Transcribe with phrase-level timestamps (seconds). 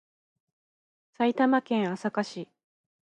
[1.15, 2.49] 埼玉県朝霞市